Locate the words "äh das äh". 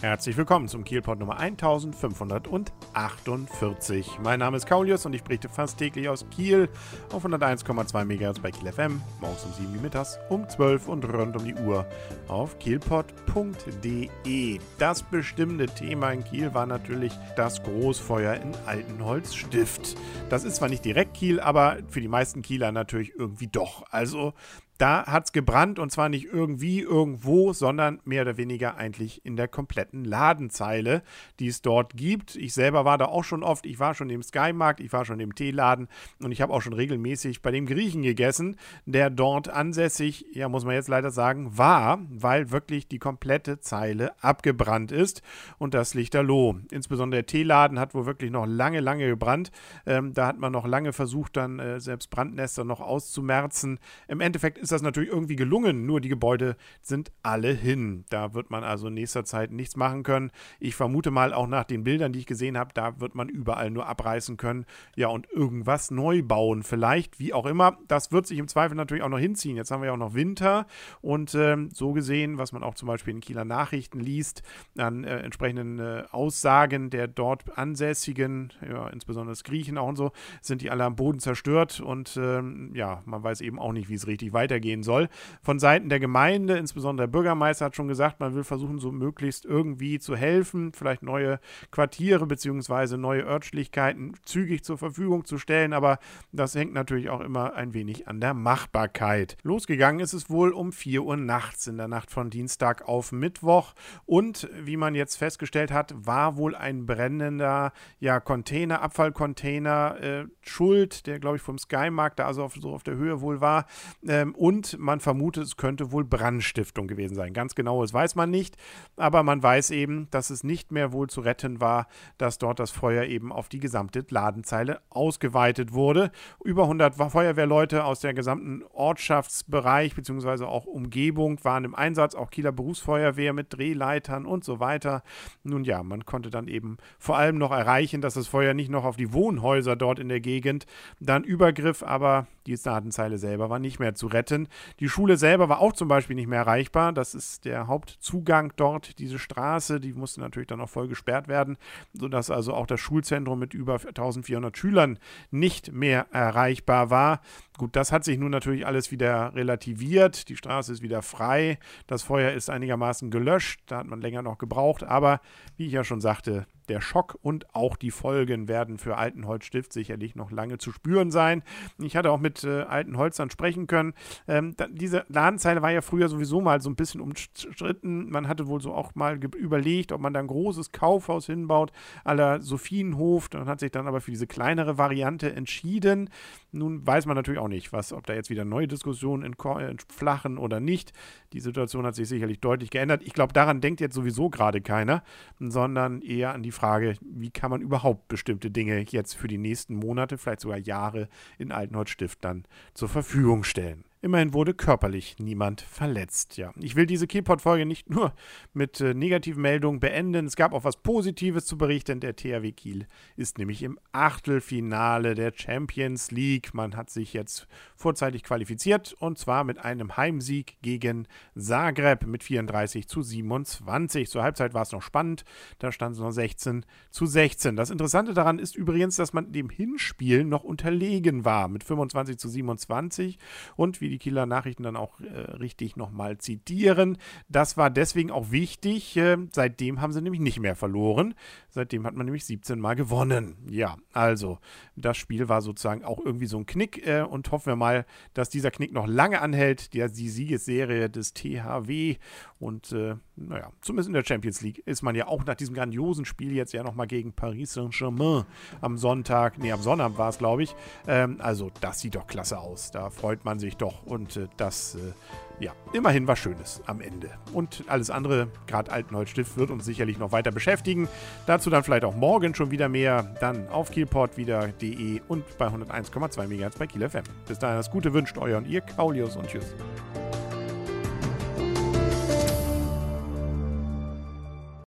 264.16-265.44